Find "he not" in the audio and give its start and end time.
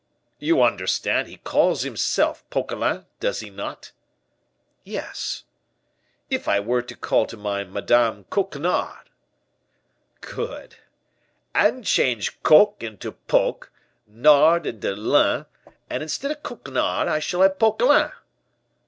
3.41-3.91